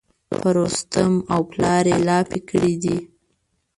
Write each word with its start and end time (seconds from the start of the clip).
په 0.39 0.47
رستم 0.55 1.13
او 1.33 1.41
پلار 1.51 1.83
یې 1.91 1.97
لاپې 2.07 2.39
کړي 2.49 2.75
دي. 2.83 2.97